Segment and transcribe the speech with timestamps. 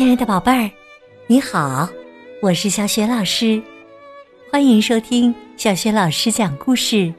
[0.00, 0.70] 亲爱的宝贝儿，
[1.26, 1.86] 你好，
[2.40, 3.62] 我是小雪老师，
[4.50, 7.12] 欢迎收听小雪老师讲故事，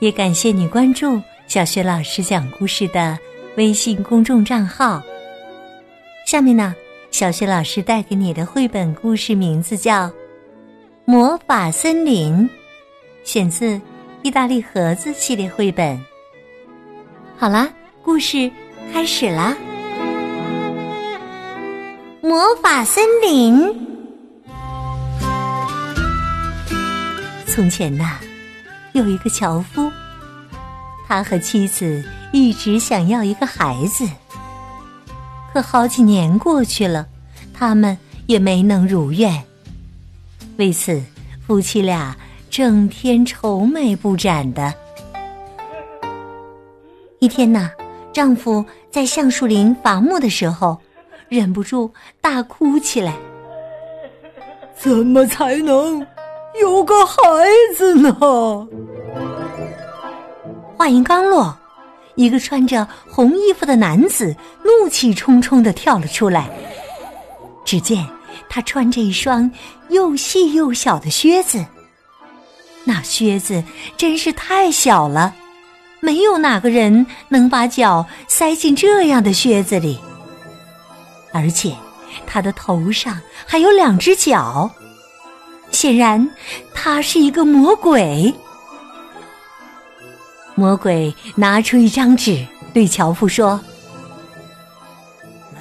[0.00, 3.16] 也感谢你关注小雪老师讲故事的
[3.56, 5.00] 微信公众账号。
[6.26, 6.74] 下面呢，
[7.12, 10.08] 小雪老师带给你的绘本故事名字叫
[11.04, 12.34] 《魔法森林》，
[13.22, 13.80] 选自
[14.22, 15.96] 意大利盒子系列绘本。
[17.36, 17.72] 好啦，
[18.02, 18.50] 故事
[18.92, 19.56] 开始啦。
[22.30, 23.76] 魔法森林。
[27.44, 28.20] 从前呐，
[28.92, 29.90] 有一个樵夫，
[31.08, 34.08] 他和妻子一直想要一个孩子，
[35.52, 37.08] 可好几年过去了，
[37.52, 39.42] 他们也没能如愿。
[40.56, 41.02] 为此，
[41.44, 42.16] 夫妻俩
[42.48, 44.72] 整天愁眉不展的。
[47.18, 47.72] 一天呐，
[48.12, 50.80] 丈夫在橡树林伐木的时候。
[51.30, 53.14] 忍不住大哭起来。
[54.76, 56.06] 怎么才能
[56.60, 57.14] 有个孩
[57.76, 58.12] 子呢？
[60.76, 61.56] 话音刚落，
[62.16, 66.50] 一个穿着红衣服的男子怒气冲冲的跳了出来。
[67.64, 68.04] 只见
[68.48, 69.48] 他穿着一双
[69.90, 71.64] 又细又小的靴子，
[72.84, 73.62] 那靴子
[73.96, 75.32] 真是太小了，
[76.00, 80.00] 没有哪个人能把脚塞进这样的靴子里。
[81.32, 81.74] 而且，
[82.26, 84.70] 他的头上还有两只脚，
[85.70, 86.28] 显然
[86.74, 88.34] 他是一个魔鬼。
[90.56, 93.58] 魔鬼拿出一张纸，对樵夫说：“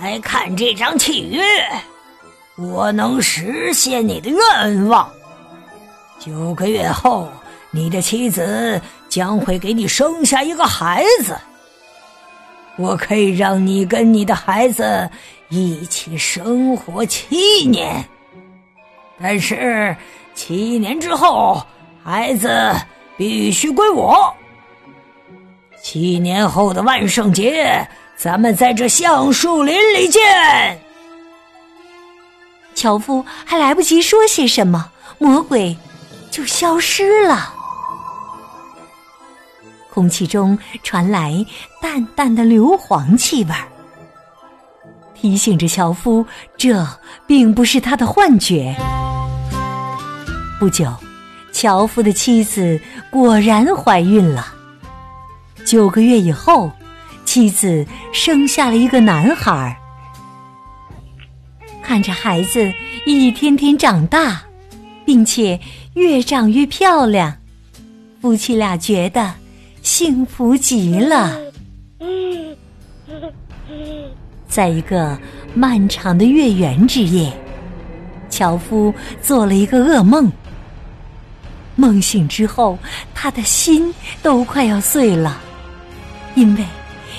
[0.01, 1.41] 来看这张契约，
[2.57, 5.09] 我能实现你的愿望。
[6.19, 7.31] 九个月后，
[7.71, 11.37] 你的妻子将会给你生下一个孩子。
[12.79, 15.07] 我可以让你跟你的孩子。”
[15.51, 18.05] 一起生活七年，
[19.19, 19.97] 但是
[20.35, 21.59] 七年之后，
[22.03, 22.71] 孩子
[23.17, 24.31] 必须归我。
[25.81, 27.83] 七年后的万圣节，
[28.15, 30.79] 咱们在这橡树林里见。
[32.75, 35.75] 樵夫还来不及说些什么，魔鬼
[36.29, 37.55] 就消失了。
[39.91, 41.45] 空气中传来
[41.81, 43.67] 淡淡的硫磺气味儿。
[45.15, 46.87] 提醒着樵夫，这
[47.27, 48.73] 并不是他的幻觉。
[50.59, 50.93] 不久，
[51.51, 52.79] 樵夫的妻子
[53.11, 54.53] 果然怀孕了。
[55.65, 56.71] 九个月以后，
[57.25, 59.75] 妻子生下了一个男孩儿。
[61.83, 62.71] 看着孩子
[63.05, 64.41] 一天天长大，
[65.05, 65.59] 并且
[65.95, 67.35] 越长越漂亮，
[68.21, 69.33] 夫妻俩觉得
[69.91, 71.35] 幸福极了。
[74.47, 75.17] 在一个
[75.55, 77.33] 漫长的月圆之夜，
[78.29, 80.31] 樵夫做了一个噩梦。
[81.75, 82.77] 梦醒之后，
[83.15, 83.91] 他的心
[84.21, 85.41] 都快要碎了，
[86.35, 86.63] 因为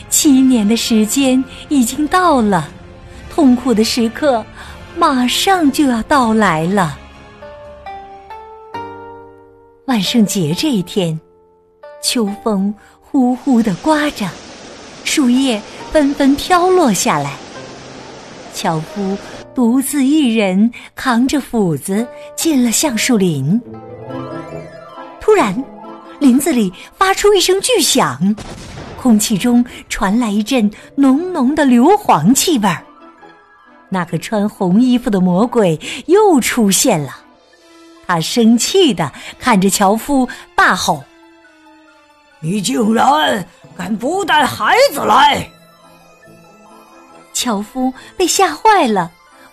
[0.08, 2.68] 七年的时间已经到了，
[3.30, 4.46] 痛苦的时刻
[4.96, 6.96] 马上就要到来了。
[9.86, 11.20] 万圣节这一天，
[12.02, 14.28] 秋风呼呼的刮着，
[15.04, 15.60] 树叶。
[15.90, 17.32] 纷纷飘落下来。
[18.54, 19.18] 樵夫
[19.52, 22.06] 独自一人扛着斧子
[22.36, 23.60] 进了橡树林。
[25.20, 25.64] 突然，
[26.20, 28.36] 林子里发出一声巨响，
[29.02, 32.86] 空气中传来一阵浓浓的硫磺气味儿。
[33.88, 37.16] 那个穿红衣服的魔鬼又出现了，
[38.06, 41.02] 他生气的看着樵夫，大吼
[42.40, 43.46] ：“你竟然
[43.76, 45.50] 敢不带孩子来！”
[47.32, 49.10] 樵夫被吓坏了，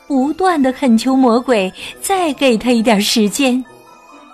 [0.07, 1.71] 不断的恳求魔鬼
[2.01, 3.63] 再给他一点时间，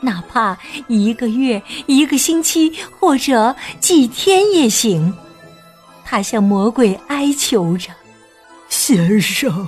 [0.01, 5.13] 哪怕一个月、一个星期或者几天也行。
[6.03, 7.89] 他向魔鬼哀求着
[8.69, 9.67] ：“先生，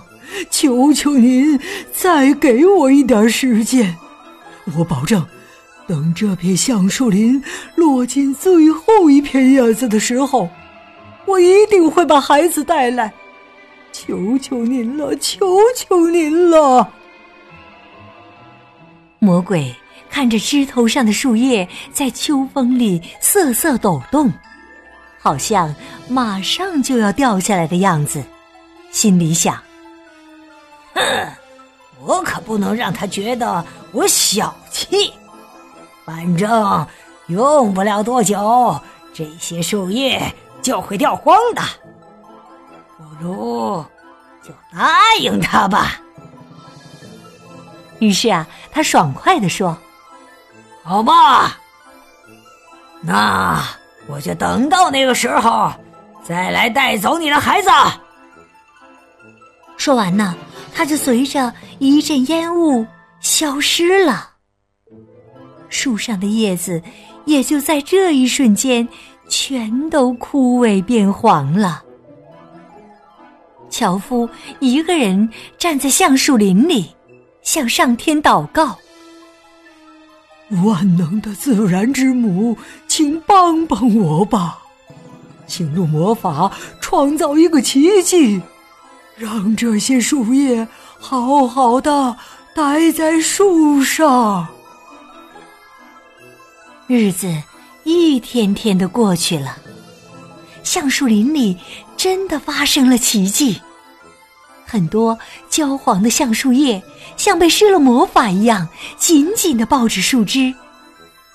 [0.49, 1.59] 求求您
[1.93, 3.95] 再给我一点时间，
[4.77, 5.25] 我保证，
[5.87, 7.43] 等这片橡树林
[7.75, 10.49] 落尽最后一片叶子的时候，
[11.25, 13.13] 我一定会把孩子带来。”
[13.97, 16.91] 求求您了，求求您了！
[19.19, 19.73] 魔鬼
[20.09, 24.29] 看着枝头上的树叶在秋风里瑟瑟抖动，
[25.17, 25.73] 好像
[26.09, 28.21] 马上就要掉下来的样子，
[28.91, 29.57] 心里想
[30.93, 31.01] ：“哼，
[32.03, 35.13] 我可不能让他觉得我小气。
[36.05, 36.87] 反正
[37.27, 38.79] 用不了多久，
[39.13, 40.21] 这些树叶
[40.61, 41.61] 就会掉光的。”
[42.97, 43.83] 不如
[44.43, 45.99] 就答应他吧。
[47.99, 49.75] 于是啊，他爽快的说
[50.83, 51.57] ：“好吧，
[53.01, 53.63] 那
[54.07, 55.71] 我就等到那个时候，
[56.23, 57.69] 再来带走你的孩子。”
[59.77, 60.35] 说完呢，
[60.73, 62.85] 他就随着一阵烟雾
[63.19, 64.29] 消失了。
[65.75, 66.81] 树上的叶子
[67.25, 68.87] 也就在这一瞬间
[69.27, 71.83] 全都枯萎变黄了。
[73.69, 74.29] 樵夫
[74.59, 76.95] 一个人站在橡树林里。
[77.41, 78.79] 向上天祷告，
[80.63, 82.57] 万能的自然之母，
[82.87, 84.57] 请帮帮我吧！
[85.45, 86.51] 请用魔法
[86.81, 88.41] 创造一个奇迹，
[89.15, 90.67] 让这些树叶
[90.99, 92.17] 好好的
[92.55, 94.47] 待在树上。
[96.87, 97.35] 日子
[97.83, 99.57] 一天天的过去了，
[100.63, 101.57] 橡树林里
[101.97, 103.59] 真的发生了奇迹。
[104.67, 105.17] 很多
[105.49, 106.81] 焦黄的橡树叶
[107.17, 108.67] 像被施了魔法一样，
[108.97, 110.53] 紧紧的抱着树枝。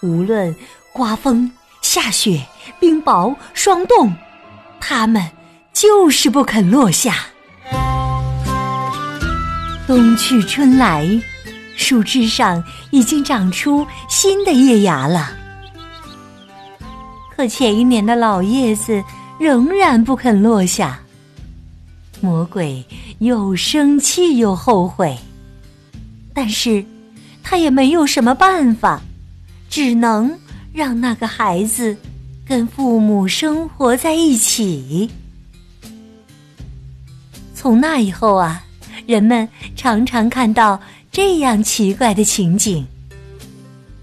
[0.02, 0.54] 无论
[0.92, 1.50] 刮风、
[1.82, 2.46] 下雪、
[2.78, 4.12] 冰雹、霜冻，
[4.80, 5.28] 它们
[5.72, 7.26] 就是不肯落下。
[9.88, 11.04] 冬去春来，
[11.80, 15.32] 树枝上已经长出新的叶芽了。
[17.34, 19.02] 可前一年的老叶子
[19.38, 21.00] 仍然不肯落下。
[22.20, 22.84] 魔鬼
[23.20, 25.16] 又生气又后悔，
[26.34, 26.84] 但是
[27.42, 29.00] 他也没有什么办法，
[29.70, 30.38] 只能
[30.74, 31.96] 让那个孩子
[32.46, 35.10] 跟父母生活在一起。
[37.54, 38.62] 从那以后啊，
[39.06, 40.78] 人们常常看到
[41.12, 42.86] 这样奇怪的情景：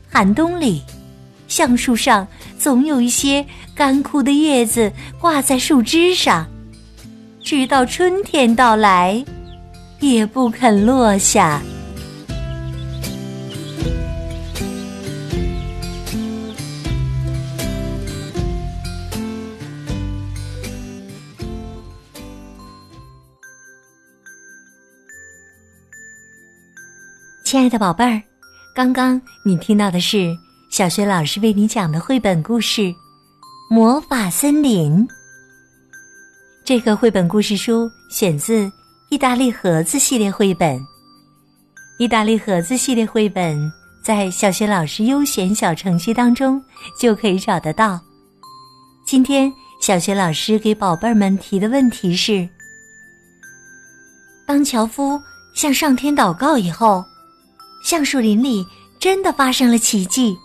[0.09, 0.81] 寒冬里，
[1.48, 2.27] 橡树上
[2.59, 6.45] 总有一些干枯的叶子挂在树枝上。
[7.42, 9.24] 直到春天到来，
[10.01, 11.62] 也不肯落下。
[27.49, 28.21] 亲爱的宝贝儿，
[28.75, 30.38] 刚刚你听到的是
[30.69, 32.81] 小学老师为你讲的绘本故事
[33.69, 35.07] 《魔法森林》。
[36.65, 38.65] 这个绘本故事书选自
[39.09, 40.77] 《意大利盒子》系列绘本，
[41.97, 43.57] 《意大利盒子》系列绘本
[44.03, 46.61] 在小学老师优选小程序当中
[47.00, 47.97] 就可以找得到。
[49.05, 49.50] 今天
[49.81, 52.45] 小学老师给宝贝儿们提的问题是：
[54.45, 55.17] 当樵夫
[55.55, 57.01] 向上天祷告以后，
[57.83, 58.65] 橡树林里
[59.00, 60.38] 真的发生了奇迹。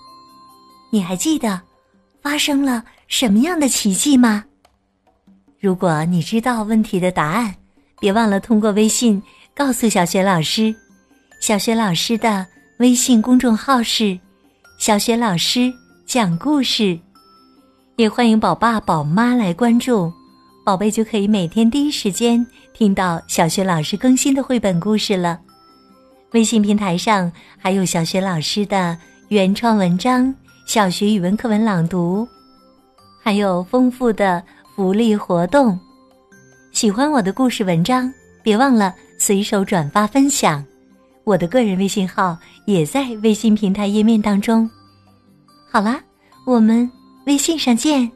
[0.90, 1.60] 你还记得
[2.20, 4.44] 发生了什么样的奇迹吗？
[5.58, 7.54] 如果你知道问题的答案，
[8.00, 9.22] 别忘了通过微信
[9.54, 10.74] 告诉小雪老师。
[11.40, 12.46] 小雪老师的
[12.78, 14.18] 微信公众号是
[14.78, 15.72] “小学老师
[16.06, 16.98] 讲故事”，
[17.96, 20.12] 也欢迎宝爸宝妈来关注，
[20.64, 25.40] 宝贝就可以每天第一时间听到小学老师更新的绘本故事了。
[26.32, 28.96] 微信平台上还有小学老师的
[29.28, 30.34] 原创文章、
[30.66, 32.26] 小学语文课文朗读，
[33.22, 34.42] 还有丰富的。
[34.74, 35.78] 福利活动，
[36.72, 38.10] 喜欢我的故事文章，
[38.42, 40.64] 别忘了随手转发分享。
[41.24, 44.68] 我的个人微信号也在微信平台页面当中。
[45.70, 46.00] 好啦，
[46.46, 46.90] 我们
[47.26, 48.10] 微信上见。